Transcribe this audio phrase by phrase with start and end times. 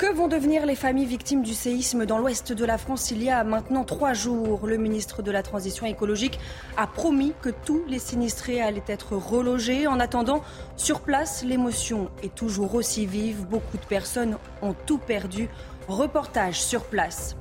[0.00, 3.28] Que vont devenir les familles victimes du séisme dans l'ouest de la France il y
[3.28, 4.66] a maintenant trois jours?
[4.66, 6.38] Le ministre de la Transition écologique
[6.78, 9.86] a promis que tous les sinistrés allaient être relogés.
[9.86, 10.40] En attendant,
[10.78, 13.44] sur place, l'émotion est toujours aussi vive.
[13.44, 15.50] Beaucoup de personnes ont tout perdu.
[15.86, 17.36] Reportage sur place.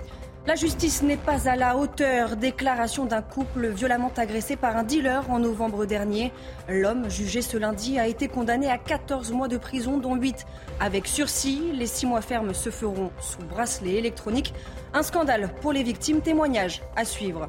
[0.49, 2.35] La justice n'est pas à la hauteur.
[2.35, 6.33] Déclaration d'un couple violemment agressé par un dealer en novembre dernier.
[6.67, 10.47] L'homme, jugé ce lundi, a été condamné à 14 mois de prison, dont 8
[10.79, 11.61] avec sursis.
[11.71, 14.55] Les 6 mois fermes se feront sous bracelet électronique.
[14.95, 16.21] Un scandale pour les victimes.
[16.21, 17.47] Témoignage à suivre.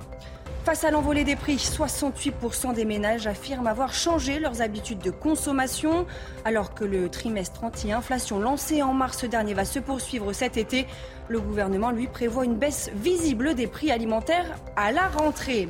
[0.65, 6.07] Face à l'envolée des prix, 68% des ménages affirment avoir changé leurs habitudes de consommation.
[6.45, 10.87] Alors que le trimestre anti-inflation lancé en mars dernier va se poursuivre cet été,
[11.29, 15.69] le gouvernement, lui, prévoit une baisse visible des prix alimentaires à la rentrée.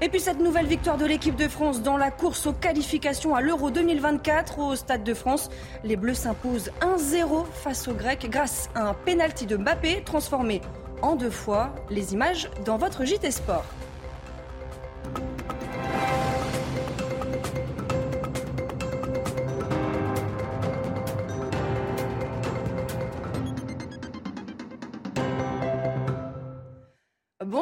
[0.00, 3.42] Et puis cette nouvelle victoire de l'équipe de France dans la course aux qualifications à
[3.42, 5.50] l'Euro 2024 au Stade de France.
[5.84, 10.62] Les Bleus s'imposent 1-0 face aux Grecs grâce à un pénalty de Mbappé transformé
[11.02, 11.74] en deux fois.
[11.90, 13.66] Les images dans votre JT Sport.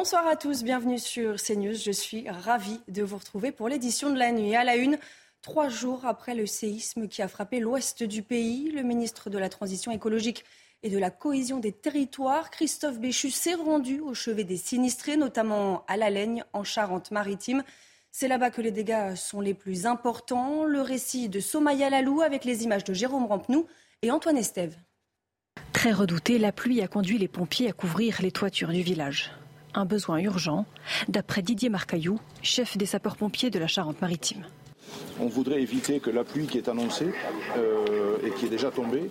[0.01, 1.73] Bonsoir à tous, bienvenue sur CNews.
[1.73, 4.55] Je suis ravie de vous retrouver pour l'édition de la nuit.
[4.55, 4.97] À la une,
[5.41, 9.49] trois jours après le séisme qui a frappé l'ouest du pays, le ministre de la
[9.49, 10.45] Transition écologique
[10.83, 15.83] et de la cohésion des territoires, Christophe Béchu, s'est rendu au chevet des sinistrés, notamment
[15.89, 17.61] à La Laigne, en Charente-Maritime.
[18.09, 20.63] C'est là-bas que les dégâts sont les plus importants.
[20.63, 23.67] Le récit de Somaya Lalou avec les images de Jérôme Rampenou
[24.01, 24.77] et Antoine Estève.
[25.73, 29.33] Très redouté, la pluie a conduit les pompiers à couvrir les toitures du village
[29.73, 30.65] un besoin urgent,
[31.07, 34.43] d'après Didier Marcaillou, chef des sapeurs-pompiers de la Charente-Maritime.
[35.19, 37.11] On voudrait éviter que la pluie qui est annoncée
[37.57, 39.09] euh, et qui est déjà tombée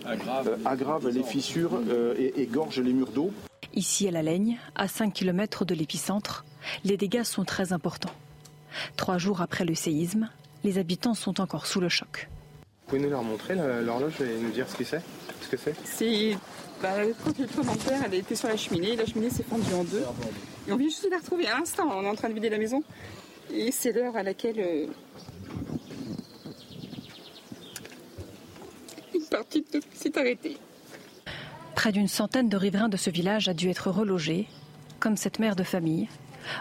[0.65, 3.31] aggrave, euh, les fissures euh, et égorge les murs d'eau.
[3.73, 6.45] Ici à La Laigne, à 5 km de l'épicentre,
[6.83, 8.13] les dégâts sont très importants.
[8.97, 10.29] Trois jours après le séisme,
[10.63, 12.27] les habitants sont encore sous le choc.
[12.89, 15.01] Vous pouvez nous leur montrer l'horloge et nous dire ce que c'est
[15.41, 16.35] Ce que c'est
[16.81, 16.95] bah,
[17.55, 20.03] quand mon père, elle était sur la cheminée, la cheminée s'est fendue en deux.
[20.67, 22.49] Et on vient juste de la retrouver à l'instant, on est en train de vider
[22.49, 22.81] la maison.
[23.53, 24.87] Et c'est l'heure à laquelle euh,
[29.13, 29.63] une partie
[29.93, 30.57] s'est arrêtée.
[31.75, 34.47] Près d'une centaine de riverains de ce village a dû être relogés,
[34.99, 36.07] comme cette mère de famille.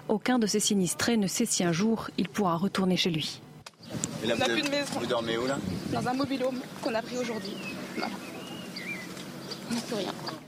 [0.08, 3.40] Aucun de ces sinistrés ne sait si un jour il pourra retourner chez lui.
[4.24, 5.00] On n'a plus de maison.
[5.00, 5.58] Vous dormez où là
[5.92, 7.54] Dans un mobilhome qu'on a pris aujourd'hui.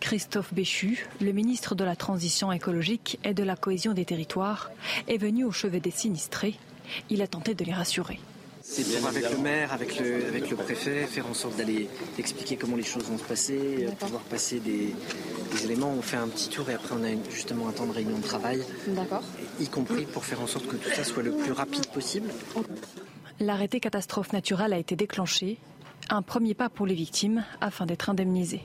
[0.01, 4.71] Christophe Béchu, le ministre de la Transition écologique et de la cohésion des territoires,
[5.09, 6.55] est venu au chevet des sinistrés.
[7.11, 8.19] Il a tenté de les rassurer.
[8.62, 12.57] C'est pour, avec le maire, avec le, avec le préfet, faire en sorte d'aller expliquer
[12.57, 14.95] comment les choses vont se passer, euh, pouvoir passer des,
[15.65, 15.93] éléments.
[15.97, 18.22] On fait un petit tour et après on a justement un temps de réunion de
[18.22, 18.62] travail.
[18.87, 19.25] D'accord.
[19.61, 22.31] Y compris pour faire en sorte que tout ça soit le plus rapide possible.
[23.41, 25.56] L'arrêté catastrophe naturelle a été déclenché.
[26.11, 28.62] Un premier pas pour les victimes afin d'être indemnisées.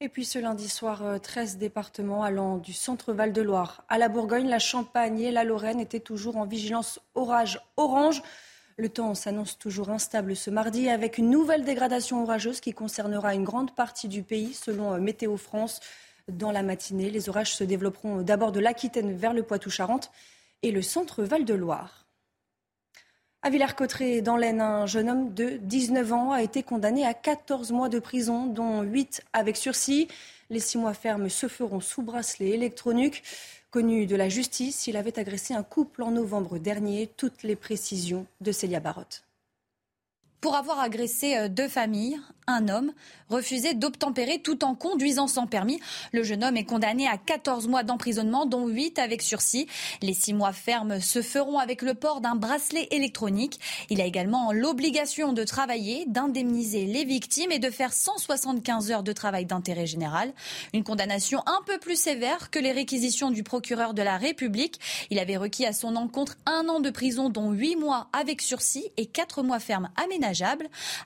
[0.00, 4.48] Et puis ce lundi soir, 13 euh, départements allant du centre Val-de-Loire à la Bourgogne,
[4.48, 8.22] la Champagne et la Lorraine étaient toujours en vigilance orage orange.
[8.76, 13.44] Le temps s'annonce toujours instable ce mardi avec une nouvelle dégradation orageuse qui concernera une
[13.44, 15.80] grande partie du pays selon euh, Météo France.
[16.28, 20.12] Dans la matinée, les orages se développeront d'abord de l'Aquitaine vers le Poitou-Charentes
[20.62, 22.03] et le centre Val-de-Loire.
[23.46, 27.72] À Villers-Cotterêts, dans l'Aisne, un jeune homme de 19 ans a été condamné à 14
[27.72, 30.08] mois de prison, dont 8 avec sursis.
[30.48, 33.22] Les 6 mois fermes se feront sous bracelet électronique.
[33.70, 37.06] Connu de la justice, il avait agressé un couple en novembre dernier.
[37.18, 39.24] Toutes les précisions de Célia Barotte.
[40.44, 42.92] Pour avoir agressé euh, deux familles, un homme
[43.30, 45.80] refusait d'obtempérer tout en conduisant sans permis.
[46.12, 49.66] Le jeune homme est condamné à 14 mois d'emprisonnement, dont 8 avec sursis.
[50.02, 53.58] Les 6 mois fermes se feront avec le port d'un bracelet électronique.
[53.88, 59.12] Il a également l'obligation de travailler, d'indemniser les victimes et de faire 175 heures de
[59.12, 60.34] travail d'intérêt général.
[60.74, 64.78] Une condamnation un peu plus sévère que les réquisitions du procureur de la République.
[65.10, 68.90] Il avait requis à son encontre un an de prison, dont 8 mois avec sursis
[68.98, 69.88] et 4 mois fermes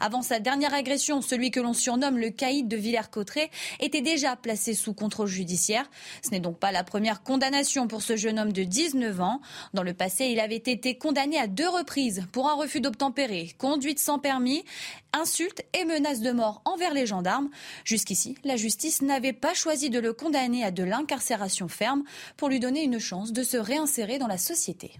[0.01, 4.75] Avant sa dernière agression, celui que l'on surnomme le caïd de Villers-Cotterêts, était déjà placé
[4.75, 5.89] sous contrôle judiciaire.
[6.23, 9.41] Ce n'est donc pas la première condamnation pour ce jeune homme de 19 ans.
[9.75, 13.99] Dans le passé, il avait été condamné à deux reprises pour un refus d'obtempérer, conduite
[13.99, 14.65] sans permis,
[15.13, 17.51] insultes et menaces de mort envers les gendarmes.
[17.85, 22.05] Jusqu'ici, la justice n'avait pas choisi de le condamner à de l'incarcération ferme
[22.37, 24.93] pour lui donner une chance de se réinsérer dans la société.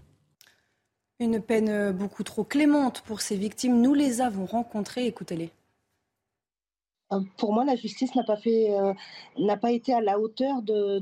[1.21, 3.81] Une peine beaucoup trop clémente pour ces victimes.
[3.81, 5.05] Nous les avons rencontrées.
[5.05, 5.51] Écoutez-les.
[7.11, 8.93] euh, pour moi, la justice n'a pas euh,
[9.67, 10.99] été à la hauteur de,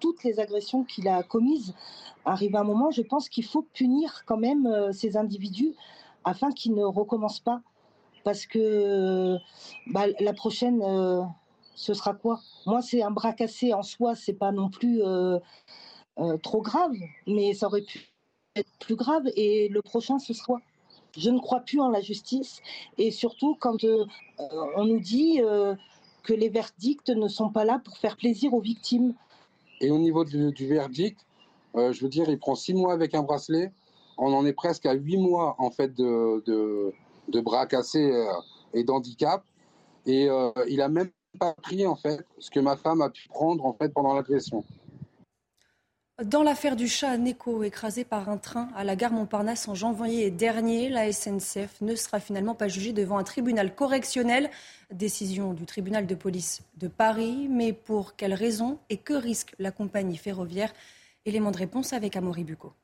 [0.00, 1.74] toutes les agressions qu'il a commises.
[2.26, 5.74] Arrive un moment, je pense qu'il faut punir quand même euh, ces individus
[6.24, 7.62] afin qu'ils ne recommencent pas,
[8.24, 9.38] parce que
[9.86, 10.82] bah, la prochaine,
[11.74, 12.40] ce sera quoi?
[12.66, 15.00] Moi, c'est un bras cassé en soi, c'est pas non plus
[16.42, 16.92] trop grave,
[17.26, 18.10] mais ça aurait pu
[18.78, 19.24] plus grave.
[19.36, 20.58] Et le prochain, ce sera
[21.16, 22.60] je ne crois plus en la justice
[22.98, 24.04] et surtout quand euh,
[24.76, 25.74] on nous dit euh,
[26.22, 29.14] que les verdicts ne sont pas là pour faire plaisir aux victimes.
[29.80, 31.26] Et au niveau du, verdict,
[31.76, 33.72] euh, je veux dire, il prend six mois avec un bracelet.
[34.18, 38.12] On en est presque à huit mois en fait de, de, bras cassés
[38.74, 39.42] et d'handicap.
[40.04, 40.28] Et
[40.68, 43.72] il a même pas pris en fait ce que ma femme a pu prendre en
[43.72, 44.62] fait pendant l'agression.
[46.24, 50.30] Dans l'affaire du chat Neko écrasé par un train à la gare Montparnasse en janvier
[50.30, 54.50] dernier, la SNCF ne sera finalement pas jugée devant un tribunal correctionnel.
[54.92, 57.48] Décision du tribunal de police de Paris.
[57.48, 60.74] Mais pour quelles raisons et que risque la compagnie ferroviaire?
[61.24, 62.74] Élément de réponse avec Amaury Bucco.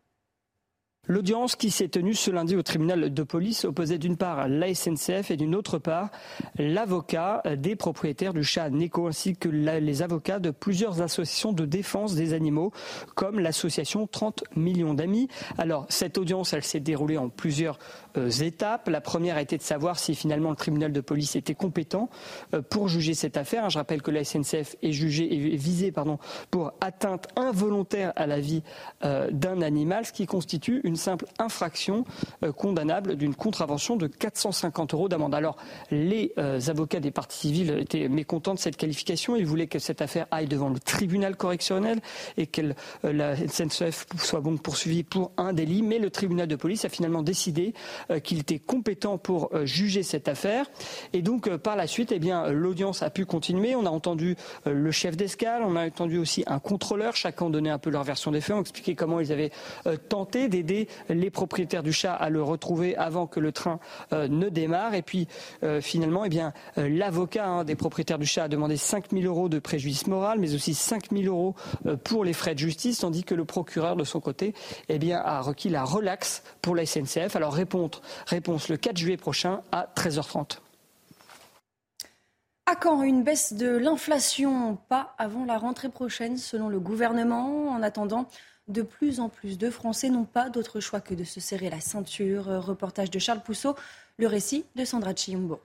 [1.09, 5.31] L'audience qui s'est tenue ce lundi au tribunal de police opposait d'une part la SNCF
[5.31, 6.11] et d'une autre part
[6.59, 12.15] l'avocat des propriétaires du chat Neko ainsi que les avocats de plusieurs associations de défense
[12.15, 12.73] des animaux
[13.15, 15.29] comme l'association 30 millions d'amis.
[15.59, 17.79] Alors cette audience, elle s'est déroulée en plusieurs
[18.17, 18.89] euh, étapes.
[18.89, 22.11] La première a été de savoir si finalement le tribunal de police était compétent
[22.55, 23.71] euh, pour juger cette affaire.
[23.71, 26.19] Je rappelle que la SNCF est jugée et visée pardon,
[26.51, 28.63] pour atteinte involontaire à la vie
[29.05, 32.05] euh, d'un animal, ce qui constitue une simple infraction
[32.43, 35.35] euh, condamnable d'une contravention de 450 euros d'amende.
[35.35, 35.57] Alors,
[35.91, 39.37] les euh, avocats des parties civiles étaient mécontents de cette qualification.
[39.37, 42.01] Ils voulaient que cette affaire aille devant le tribunal correctionnel
[42.37, 42.63] et que
[43.05, 45.83] euh, la SNCF soit donc poursuivie pour un délit.
[45.83, 47.75] Mais le tribunal de police a finalement décidé
[48.23, 50.67] qu'il était compétent pour juger cette affaire.
[51.13, 53.75] Et donc, par la suite, eh bien, l'audience a pu continuer.
[53.75, 57.17] On a entendu le chef d'escale, on a entendu aussi un contrôleur.
[57.17, 59.51] Chacun donnait un peu leur version des faits, on expliquait comment ils avaient
[60.09, 63.79] tenté d'aider les propriétaires du chat à le retrouver avant que le train
[64.13, 64.95] euh, ne démarre.
[64.95, 65.29] Et puis
[65.63, 69.25] euh, finalement, eh bien, euh, l'avocat hein, des propriétaires du chat a demandé 5 000
[69.25, 71.55] euros de préjudice moral, mais aussi 5 000 euros
[72.05, 74.55] pour les frais de justice, tandis que le procureur de son côté
[74.89, 77.37] eh a requis la relaxe pour la SNCF.
[77.37, 80.59] Alors réponse, réponse le 4 juillet prochain à 13h30.
[82.69, 87.69] À quand une baisse de l'inflation Pas avant la rentrée prochaine, selon le gouvernement.
[87.69, 88.27] En attendant,
[88.69, 91.81] de plus en plus de Français n'ont pas d'autre choix que de se serrer la
[91.81, 92.47] ceinture.
[92.47, 93.75] Reportage de Charles Pousseau,
[94.19, 95.61] le récit de Sandra Chiumbo.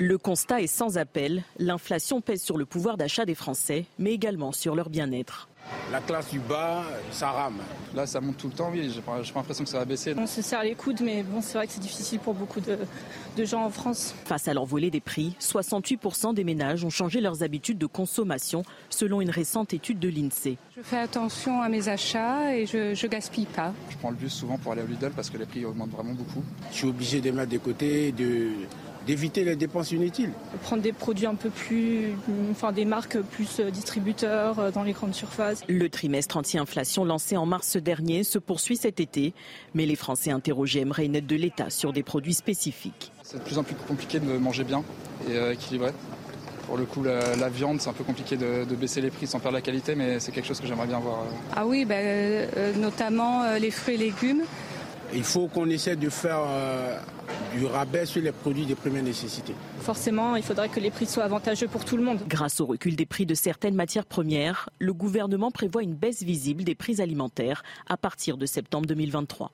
[0.00, 1.42] Le constat est sans appel.
[1.58, 5.48] L'inflation pèse sur le pouvoir d'achat des Français, mais également sur leur bien-être.
[5.90, 7.60] La classe du bas, ça rame.
[7.94, 8.90] Là, ça monte tout le temps, oui.
[8.94, 10.14] J'ai pas, l'impression que ça va baisser.
[10.18, 13.44] On se serre les coudes, mais bon, c'est vrai que c'est difficile pour beaucoup de,
[13.44, 14.14] gens en France.
[14.26, 19.20] Face à l'envolée des prix, 68% des ménages ont changé leurs habitudes de consommation, selon
[19.20, 20.58] une récente étude de l'INSEE.
[20.76, 23.72] Je fais attention à mes achats et je, je gaspille pas.
[23.90, 26.14] Je prends le bus souvent pour aller au Lidl parce que les prix augmentent vraiment
[26.14, 26.42] beaucoup.
[26.70, 28.50] Je suis obligé de mettre de côté, de
[29.08, 30.32] d'éviter les dépenses inutiles.
[30.62, 32.12] Prendre des produits un peu plus,
[32.50, 35.62] enfin des marques plus euh, distributeurs euh, dans les grandes surfaces.
[35.66, 39.32] Le trimestre anti-inflation lancé en mars dernier se poursuit cet été,
[39.72, 43.10] mais les Français interrogés aimeraient une aide de l'État sur des produits spécifiques.
[43.22, 44.84] C'est de plus en plus compliqué de manger bien
[45.26, 45.92] et euh, équilibré.
[46.66, 49.56] Pour le coup, la, viande, c'est un peu compliqué de, baisser les prix sans perdre
[49.56, 51.20] la qualité, mais c'est quelque chose que j'aimerais bien voir.
[51.56, 52.46] Ah oui, ben,
[52.76, 54.42] notamment les fruits et légumes.
[55.14, 56.98] Il faut qu'on essaie de faire euh,
[57.56, 59.54] du rabais sur les produits de première nécessité.
[59.80, 62.20] Forcément, il faudrait que les prix soient avantageux pour tout le monde.
[62.28, 66.62] Grâce au recul des prix de certaines matières premières, le gouvernement prévoit une baisse visible
[66.64, 69.50] des prix alimentaires à partir de septembre 2023.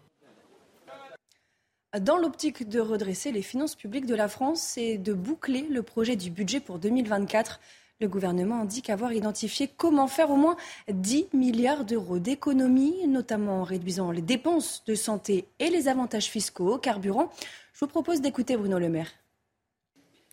[2.01, 6.17] Dans l'optique de redresser les finances publiques de la France et de boucler le projet
[6.17, 7.61] du budget pour 2024,
[8.01, 10.57] le gouvernement indique avoir identifié comment faire au moins
[10.89, 16.75] 10 milliards d'euros d'économies, notamment en réduisant les dépenses de santé et les avantages fiscaux
[16.75, 17.31] au carburant.
[17.73, 19.13] Je vous propose d'écouter Bruno Le Maire.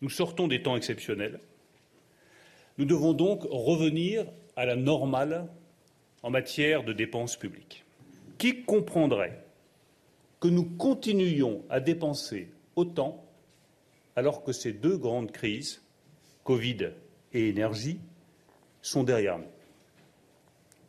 [0.00, 1.40] Nous sortons des temps exceptionnels.
[2.78, 4.26] Nous devons donc revenir
[4.56, 5.48] à la normale
[6.22, 7.84] en matière de dépenses publiques.
[8.38, 9.44] Qui comprendrait
[10.40, 13.24] que nous continuions à dépenser autant
[14.16, 15.82] alors que ces deux grandes crises,
[16.42, 16.90] Covid
[17.32, 18.00] et énergie
[18.82, 19.50] sont derrière nous.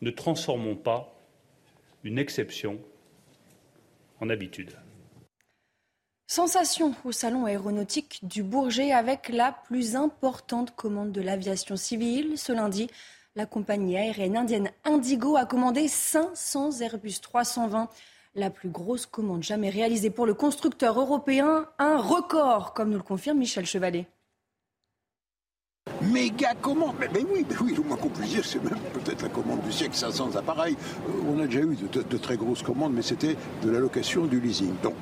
[0.01, 1.13] Ne transformons pas
[2.03, 2.79] une exception
[4.19, 4.77] en habitude.
[6.27, 12.37] Sensation au salon aéronautique du Bourget avec la plus importante commande de l'aviation civile.
[12.37, 12.89] Ce lundi,
[13.35, 17.89] la compagnie aérienne indienne Indigo a commandé 500 Airbus 320.
[18.35, 23.03] la plus grosse commande jamais réalisée pour le constructeur européen, un record, comme nous le
[23.03, 24.07] confirme Michel Chevalet.
[26.11, 29.29] Méga commande mais, oui, mais oui, le moins qu'on puisse dire, c'est même peut-être la
[29.29, 30.75] commande du siècle, 500 appareils.
[31.07, 34.39] Euh, on a déjà eu de, très grosses commandes, mais c'était de la location, du
[34.39, 34.73] leasing.
[34.81, 34.95] Donc,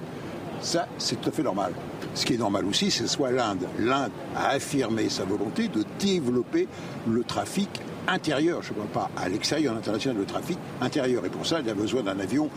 [0.62, 1.74] ça, c'est tout à fait normal.
[2.13, 3.65] Ce qui est normal aussi, c'est soit l'Inde.
[3.79, 6.67] L'Inde a affirmé sa volonté de développer
[7.08, 7.70] le trafic
[8.08, 11.25] intérieur, je ne parle pas à l'extérieur, international, le trafic intérieur.
[11.25, 12.50] Et pour ça, il a besoin d'un avion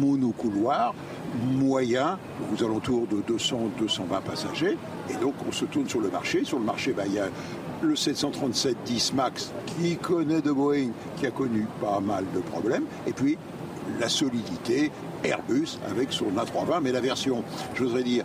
[0.00, 0.94] monocouloir,
[1.44, 2.18] moyen,
[2.52, 4.76] aux alentours de 200-220 passagers.
[5.10, 6.44] Et donc, on se tourne sur le marché.
[6.44, 7.28] Sur le marché, bah, il y a
[7.82, 12.84] le 737-10 MAX qui connaît de Boeing, qui a connu pas mal de problèmes.
[13.06, 13.36] Et puis,
[14.00, 14.90] la solidité
[15.24, 17.42] Airbus avec son A320, mais la version,
[17.74, 18.24] j'oserais dire,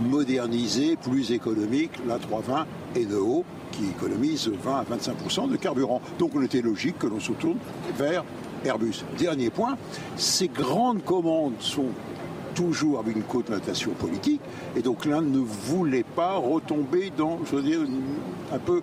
[0.00, 2.64] modernisée, plus économique, l'A320
[3.08, 6.00] NEO, qui économise 20 à 25% de carburant.
[6.18, 7.58] Donc on était logique que l'on se tourne
[7.96, 8.24] vers
[8.64, 9.04] Airbus.
[9.18, 9.76] Dernier point,
[10.16, 11.88] ces grandes commandes sont
[12.54, 14.40] toujours avec une connotation politique,
[14.76, 17.80] et donc l'Inde ne voulait pas retomber dans, je veux dire,
[18.52, 18.82] un peu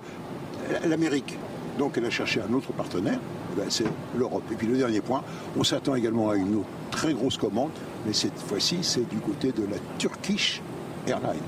[0.85, 1.37] l'Amérique.
[1.77, 3.19] Donc elle a cherché un autre partenaire,
[3.53, 3.85] eh ben, c'est
[4.17, 4.43] l'Europe.
[4.51, 5.23] Et puis le dernier point,
[5.57, 7.71] on s'attend également à une autre très grosse commande,
[8.05, 10.61] mais cette fois-ci c'est du côté de la Turkish
[11.07, 11.39] Airlines.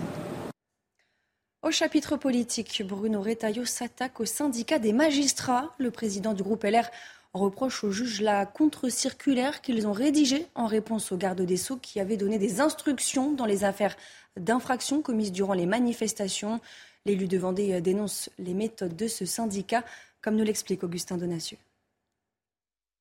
[1.63, 5.69] Au chapitre politique, Bruno Retailleau s'attaque au syndicat des magistrats.
[5.77, 6.89] Le président du groupe LR
[7.33, 12.00] reproche aux juges la contre-circulaire qu'ils ont rédigée en réponse au garde des Sceaux qui
[12.00, 13.95] avait donné des instructions dans les affaires
[14.38, 16.59] d'infraction commises durant les manifestations.
[17.05, 19.83] L'élu de Vendée dénonce les méthodes de ce syndicat,
[20.21, 21.57] comme nous l'explique Augustin Donatieux.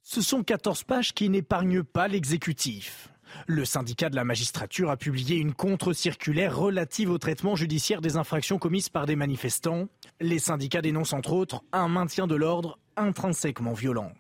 [0.03, 3.11] Ce sont 14 pages qui n'épargnent pas l'exécutif.
[3.47, 8.59] Le syndicat de la magistrature a publié une contre-circulaire relative au traitement judiciaire des infractions
[8.59, 9.89] commises par des manifestants.
[10.21, 14.13] Les syndicats dénoncent entre autres un maintien de l'ordre intrinsèquement violent.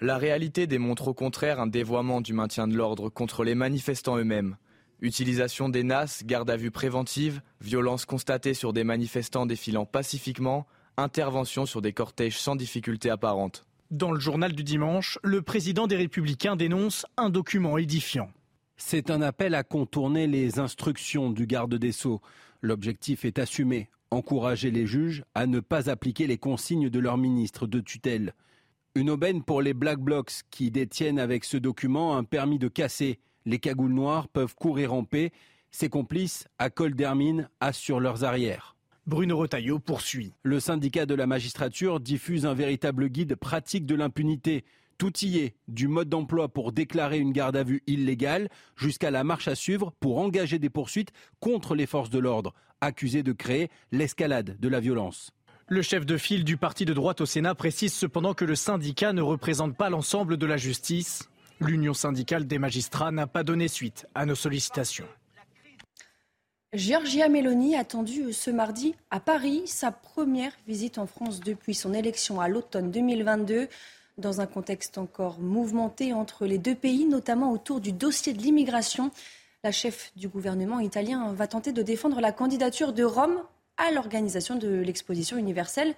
[0.00, 4.56] La réalité démontre au contraire un dévoiement du maintien de l'ordre contre les manifestants eux-mêmes.
[5.00, 11.66] Utilisation des NAS, garde à vue préventive, violence constatée sur des manifestants défilant pacifiquement, intervention
[11.66, 13.64] sur des cortèges sans difficulté apparente.
[13.90, 18.30] Dans le journal du dimanche, le président des Républicains dénonce un document édifiant.
[18.76, 22.20] C'est un appel à contourner les instructions du garde des sceaux.
[22.62, 27.66] L'objectif est assumé, encourager les juges à ne pas appliquer les consignes de leur ministre
[27.66, 28.34] de tutelle.
[28.94, 33.20] Une aubaine pour les Black Blocs qui détiennent avec ce document un permis de casser.
[33.44, 35.30] Les cagoules noires peuvent courir en paix.
[35.70, 38.76] Ses complices, à col d'hermine, assurent leurs arrières.
[39.06, 40.34] Bruno Retailleau poursuit.
[40.42, 44.64] Le syndicat de la magistrature diffuse un véritable guide pratique de l'impunité.
[44.96, 49.22] Tout y est, du mode d'emploi pour déclarer une garde à vue illégale jusqu'à la
[49.22, 53.68] marche à suivre pour engager des poursuites contre les forces de l'ordre, accusées de créer
[53.92, 55.30] l'escalade de la violence.
[55.70, 59.12] Le chef de file du parti de droite au Sénat précise cependant que le syndicat
[59.12, 61.28] ne représente pas l'ensemble de la justice.
[61.60, 65.04] L'Union syndicale des magistrats n'a pas donné suite à nos sollicitations.
[66.72, 72.40] Giorgia Meloni attendue ce mardi à Paris, sa première visite en France depuis son élection
[72.40, 73.68] à l'automne 2022
[74.16, 79.10] dans un contexte encore mouvementé entre les deux pays, notamment autour du dossier de l'immigration.
[79.62, 83.42] La chef du gouvernement italien va tenter de défendre la candidature de Rome
[83.78, 85.94] à l'organisation de l'exposition universelle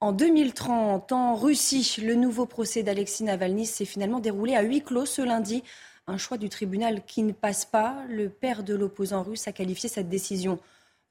[0.00, 1.10] en 2030.
[1.12, 5.64] En Russie, le nouveau procès d'Alexis Navalny s'est finalement déroulé à huis clos ce lundi.
[6.06, 8.04] Un choix du tribunal qui ne passe pas.
[8.08, 10.58] Le père de l'opposant russe a qualifié cette décision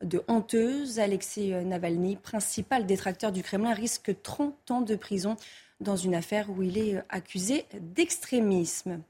[0.04, 1.00] de honteuse.
[1.00, 5.36] Alexis Navalny, principal détracteur du Kremlin, risque 30 ans de prison
[5.80, 9.02] dans une affaire où il est accusé d'extrémisme.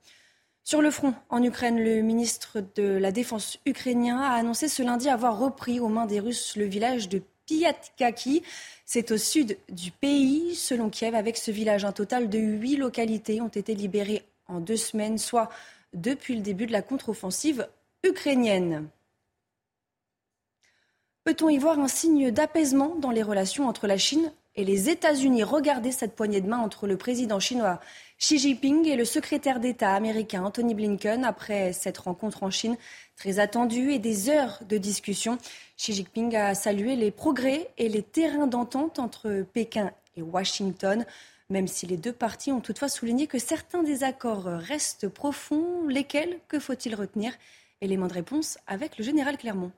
[0.67, 5.07] Sur le front, en Ukraine, le ministre de la Défense ukrainien a annoncé ce lundi
[5.07, 8.43] avoir repris aux mains des Russes le village de Piatkaki.
[8.83, 10.55] C'est au sud du pays.
[10.55, 14.75] Selon Kiev, avec ce village, un total de huit localités ont été libérées en deux
[14.75, 15.47] semaines, soit
[15.93, 17.65] depuis le début de la contre-offensive
[18.03, 18.89] ukrainienne.
[21.23, 25.43] Peut-on y voir un signe d'apaisement dans les relations entre la Chine et les États-Unis.
[25.43, 27.79] Regardez cette poignée de main entre le président chinois
[28.19, 32.75] Xi Jinping et le secrétaire d'État américain Anthony Blinken après cette rencontre en Chine
[33.15, 35.37] très attendue et des heures de discussion.
[35.77, 41.05] Xi Jinping a salué les progrès et les terrains d'entente entre Pékin et Washington.
[41.49, 46.59] Même si les deux parties ont toutefois souligné que certains désaccords restent profonds, lesquels que
[46.59, 47.31] faut-il retenir?
[47.79, 49.71] Élément de réponse avec le général Clermont.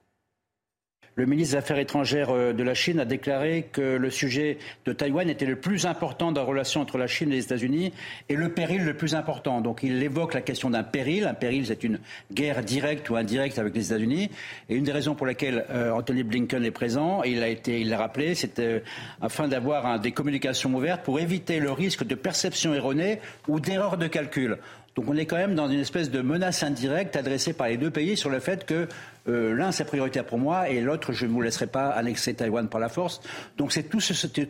[1.19, 4.93] Le ministre des Affaires étrangères euh, de la Chine a déclaré que le sujet de
[4.93, 7.91] Taïwan était le plus important dans la relation entre la Chine et les États-Unis
[8.29, 9.59] et le péril le plus important.
[9.59, 11.25] Donc il évoque la question d'un péril.
[11.27, 11.99] Un péril, c'est une
[12.31, 14.29] guerre directe ou indirecte avec les États-Unis.
[14.69, 17.89] Et une des raisons pour lesquelles euh, Anthony Blinken est présent, il a été, il
[17.89, 18.79] l'a rappelé, c'était euh,
[19.21, 24.07] afin d'avoir des communications ouvertes pour éviter le risque de perception erronée ou d'erreur de
[24.07, 24.57] calcul.
[24.95, 27.91] Donc on est quand même dans une espèce de menace indirecte adressée par les deux
[27.91, 28.87] pays sur le fait que
[29.29, 32.67] euh, l'un c'est prioritaire pour moi et l'autre je ne vous laisserai pas annexer Taïwan
[32.67, 33.21] par la force.
[33.57, 33.99] Donc c'est tout,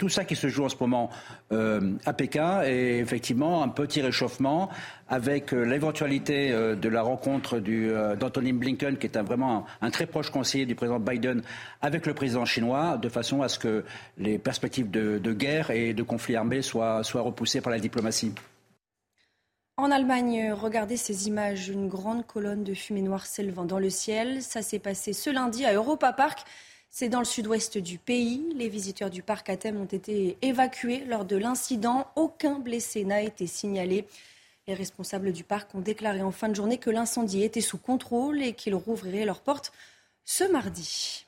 [0.09, 1.09] ça qui se joue en ce moment
[1.51, 4.69] euh, à Pékin et effectivement un petit réchauffement
[5.07, 10.65] avec euh, l'éventualité de la rencontre d'Anthony Blinken qui est vraiment un, très proche conseiller
[10.65, 11.41] du président Biden
[11.81, 13.83] avec le président chinois de façon à ce que
[14.17, 18.33] les perspectives de, guerre et de conflit armé soient, soient repoussées par la diplomatie.
[19.79, 24.43] En Allemagne, regardez ces images, une grande colonne de fumée noire s'élevant dans le ciel.
[24.43, 26.39] Ça s'est passé ce lundi à Europa Park.
[26.89, 28.43] C'est dans le sud-ouest du pays.
[28.55, 32.07] Les visiteurs du parc à thème ont été évacués lors de l'incident.
[32.17, 34.05] Aucun blessé n'a été signalé.
[34.67, 38.43] Les responsables du parc ont déclaré en fin de journée que l'incendie était sous contrôle
[38.43, 39.71] et qu'ils rouvriraient leurs portes
[40.25, 41.25] ce mardi.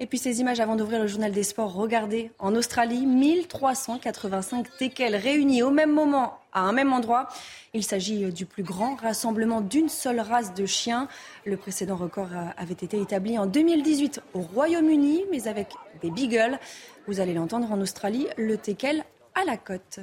[0.00, 5.16] Et puis ces images avant d'ouvrir le journal des sports, regardez, en Australie, 1385 teckels
[5.16, 7.28] réunis au même moment à un même endroit.
[7.74, 11.08] Il s'agit du plus grand rassemblement d'une seule race de chiens.
[11.44, 15.68] Le précédent record avait été établi en 2018 au Royaume-Uni, mais avec
[16.02, 16.58] des beagles.
[17.06, 20.00] Vous allez l'entendre en Australie, le teckel à la côte.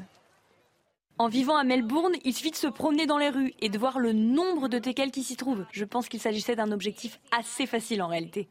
[1.18, 4.00] En vivant à Melbourne, il suffit de se promener dans les rues et de voir
[4.00, 5.66] le nombre de teckels qui s'y trouvent.
[5.72, 8.50] Je pense qu'il s'agissait d'un objectif assez facile en réalité.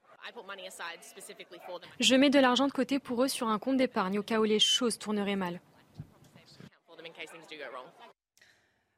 [2.00, 4.44] Je mets de l'argent de côté pour eux sur un compte d'épargne au cas où
[4.44, 5.60] les choses tourneraient mal.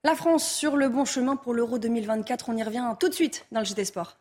[0.04, 3.46] La France sur le bon chemin pour l'Euro 2024, on y revient tout de suite
[3.50, 4.18] dans le JT Sport.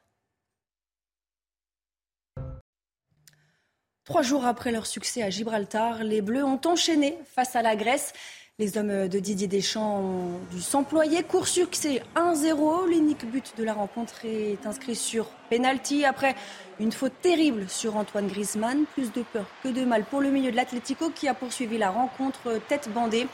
[4.06, 8.14] Trois jours après leur succès à Gibraltar, les Bleus ont enchaîné face à la Grèce.
[8.58, 11.24] Les hommes de Didier Deschamps ont dû s'employer.
[11.24, 12.88] Court succès 1-0.
[12.88, 16.36] L'unique but de la rencontre est inscrit sur penalty après
[16.80, 18.86] une faute terrible sur Antoine Griezmann.
[18.94, 21.90] Plus de peur que de mal pour le milieu de l'Atlético qui a poursuivi la
[21.90, 23.28] rencontre tête bandée.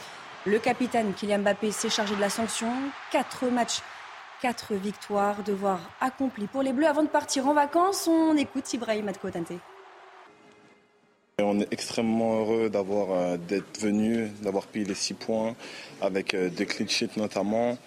[0.47, 2.73] Le capitaine Kylian Mbappé s'est chargé de la sanction.
[3.11, 3.81] Quatre matchs,
[4.41, 6.87] quatre victoires, devoir accompli pour les Bleus.
[6.87, 9.51] Avant de partir en vacances, on écoute Ibrahim Adkotante.
[11.37, 15.55] On est extrêmement heureux d'avoir euh, d'être venu, d'avoir pris les six points
[16.01, 17.77] avec euh, des clean sheets notamment.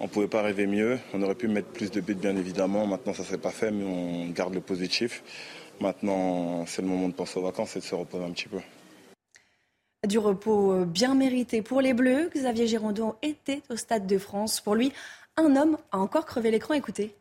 [0.00, 0.98] On ne pouvait pas rêver mieux.
[1.12, 2.86] On aurait pu mettre plus de buts bien évidemment.
[2.86, 5.22] Maintenant ça ne s'est pas fait mais on garde le positif.
[5.80, 8.60] Maintenant c'est le moment de penser aux vacances et de se reposer un petit peu.
[10.08, 12.30] Du repos euh, bien mérité pour les Bleus.
[12.34, 14.62] Xavier Girondon était au Stade de France.
[14.62, 14.94] Pour lui,
[15.36, 16.72] un homme a encore crevé l'écran.
[16.72, 17.14] Écoutez.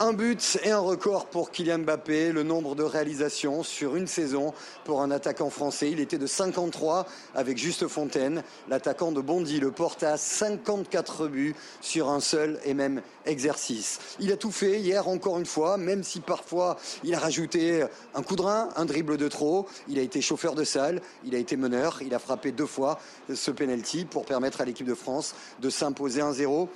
[0.00, 4.52] Un but et un record pour Kylian Mbappé, le nombre de réalisations sur une saison
[4.84, 5.88] pour un attaquant français.
[5.90, 8.42] Il était de 53 avec Juste Fontaine.
[8.68, 14.00] L'attaquant de Bondy le porte à 54 buts sur un seul et même exercice.
[14.18, 18.22] Il a tout fait hier encore une fois, même si parfois il a rajouté un
[18.22, 19.66] coup un dribble de trop.
[19.86, 22.98] Il a été chauffeur de salle, il a été meneur, il a frappé deux fois
[23.32, 26.68] ce penalty pour permettre à l'équipe de France de s'imposer 1-0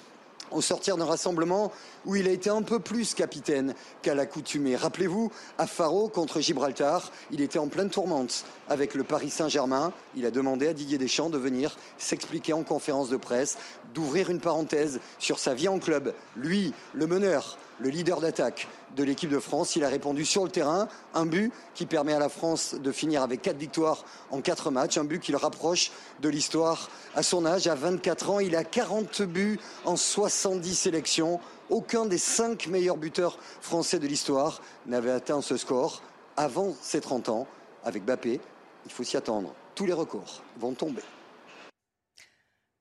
[0.50, 1.72] au sortir d'un rassemblement
[2.06, 4.76] où il a été un peu plus capitaine qu'à l'accoutumée.
[4.76, 9.92] Rappelez-vous, à Faro contre Gibraltar, il était en pleine tourmente avec le Paris Saint-Germain.
[10.16, 13.58] Il a demandé à Didier Deschamps de venir s'expliquer en conférence de presse,
[13.94, 16.14] d'ouvrir une parenthèse sur sa vie en club.
[16.36, 19.76] Lui, le meneur, le leader d'attaque de l'équipe de France.
[19.76, 23.22] Il a répondu sur le terrain, un but qui permet à la France de finir
[23.22, 27.46] avec quatre victoires en quatre matchs, un but qui le rapproche de l'histoire à son
[27.46, 28.40] âge, à 24 ans.
[28.40, 31.40] Il a 40 buts en 70 sélections.
[31.70, 36.02] Aucun des cinq meilleurs buteurs français de l'histoire n'avait atteint ce score
[36.36, 37.46] avant ses 30 ans.
[37.84, 38.40] Avec Bappé,
[38.86, 39.54] il faut s'y attendre.
[39.74, 41.02] Tous les records vont tomber.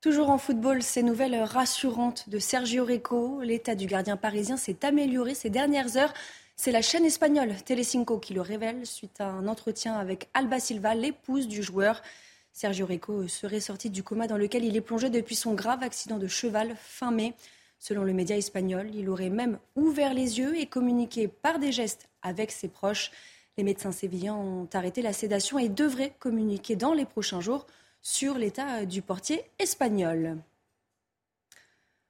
[0.08, 3.42] Toujours en football, ces nouvelles rassurantes de Sergio Rico.
[3.42, 6.14] L'état du gardien parisien s'est amélioré ces dernières heures.
[6.56, 10.96] C'est la chaîne espagnole Telecinco qui le révèle suite à un entretien avec Alba Silva,
[10.96, 12.02] l'épouse du joueur.
[12.54, 16.18] Sergio Rico serait sorti du coma dans lequel il est plongé depuis son grave accident
[16.18, 17.34] de cheval fin mai.
[17.78, 22.08] Selon le média espagnol, il aurait même ouvert les yeux et communiqué par des gestes
[22.22, 23.12] avec ses proches.
[23.58, 27.68] Les médecins sévillans ont arrêté la sédation et devraient communiquer dans les prochains jours
[28.08, 30.38] sur l'état du portier espagnol.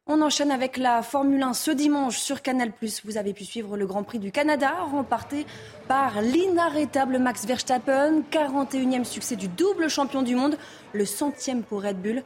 [0.05, 2.71] On enchaîne avec la Formule 1 ce dimanche sur Canal+.
[3.03, 5.47] Vous avez pu suivre le Grand Prix du Canada, remporté
[5.87, 10.59] par l'inarrêtable Max Verstappen, 41e succès du double champion du monde,
[10.93, 12.21] le centième pour Red Bull.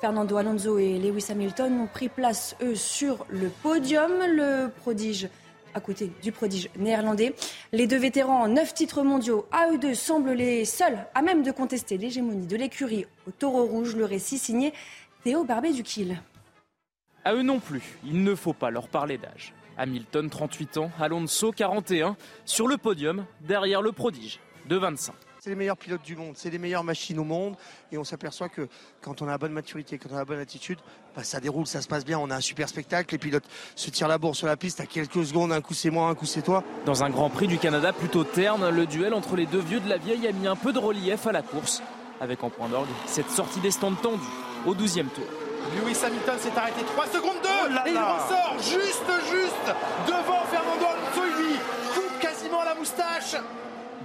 [0.00, 4.12] Fernando Alonso et Lewis Hamilton ont pris place, eux, sur le podium.
[4.28, 5.28] Le prodige
[5.76, 7.34] à côté du prodige néerlandais.
[7.72, 11.52] Les deux vétérans, neuf titres mondiaux, à eux deux, semblent les seuls à même de
[11.52, 13.94] contester l'hégémonie de l'écurie au taureau rouge.
[13.94, 14.72] Le récit signé
[15.22, 16.22] Théo Barbet du Kiel.
[17.24, 19.52] À eux non plus, il ne faut pas leur parler d'âge.
[19.76, 25.14] Hamilton, 38 ans, Alonso, 41, sur le podium, derrière le prodige, de 25.
[25.46, 27.54] C'est les meilleurs pilotes du monde, c'est les meilleures machines au monde.
[27.92, 28.66] Et on s'aperçoit que
[29.00, 30.80] quand on a la bonne maturité, quand on a la bonne attitude,
[31.14, 32.18] bah, ça déroule, ça se passe bien.
[32.18, 33.14] On a un super spectacle.
[33.14, 33.44] Les pilotes
[33.76, 35.52] se tirent la bourre sur la piste à quelques secondes.
[35.52, 36.64] Un coup c'est moi, un coup c'est toi.
[36.84, 39.88] Dans un Grand Prix du Canada plutôt terne, le duel entre les deux vieux de
[39.88, 41.80] la vieille a mis un peu de relief à la course.
[42.20, 44.18] Avec en point d'orgue cette sortie des stands tendue
[44.66, 45.28] au 12e tour.
[45.76, 49.76] Lewis Hamilton s'est arrêté 3 secondes 2 et il ressort juste, juste
[50.08, 51.22] devant Fernando Alonso.
[51.24, 51.54] Il lui
[51.94, 53.36] coupe quasiment la moustache.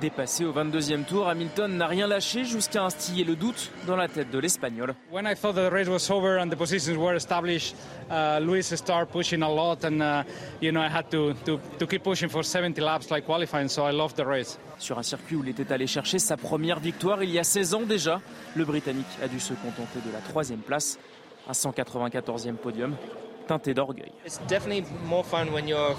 [0.01, 4.31] Dépassé au 22e tour, Hamilton n'a rien lâché jusqu'à instiller le doute dans la tête
[4.31, 4.95] de l'Espagnol.
[5.11, 7.75] When I thought the race was over and the positions were established,
[8.09, 10.23] uh, Luis started pushing a lot and uh,
[10.59, 13.85] you know I had to, to, to keep pushing for 70 laps like qualifying, so
[13.85, 14.57] I loved the race.
[14.79, 17.75] Sur un circuit où il était allé chercher sa première victoire il y a 16
[17.75, 18.21] ans déjà,
[18.55, 20.97] le Britannique a dû se contenter de la troisième place,
[21.47, 22.95] un 194e podium,
[23.47, 24.11] teinté d'orgueil.
[24.25, 25.95] It's definitely more fun when you're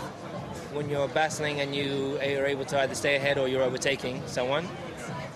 [0.75, 4.65] when you're battling and you are able to either stay ahead or you're overtaking someone.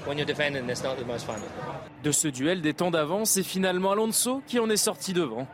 [0.06, 1.36] When you're defending, it's not the most fun.
[2.02, 5.46] De ce duel des temps d'avance, c'est finalement Alonso qui en est sorti devant.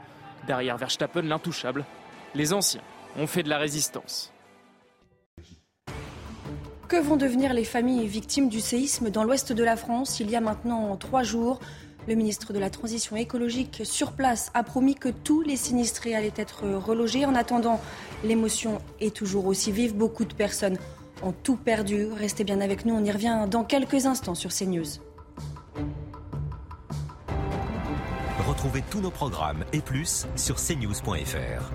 [0.46, 1.84] Derrière Verstappen, l'intouchable.
[2.34, 2.82] Les anciens
[3.16, 4.32] ont fait de la résistance.
[6.88, 10.36] Que vont devenir les familles victimes du séisme dans l'ouest de la France il y
[10.36, 11.58] a maintenant trois jours?
[12.08, 16.32] Le ministre de la Transition écologique sur place a promis que tous les sinistrés allaient
[16.36, 17.26] être relogés.
[17.26, 17.80] En attendant,
[18.24, 19.94] l'émotion est toujours aussi vive.
[19.94, 20.78] Beaucoup de personnes
[21.22, 22.06] ont tout perdu.
[22.12, 25.00] Restez bien avec nous, on y revient dans quelques instants sur CNews.
[28.48, 31.70] Retrouvez tous nos programmes et plus sur cnews.fr.